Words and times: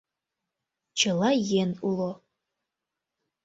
Чыла 0.99 1.31
йӧн 1.49 1.71
уло. 1.89 2.11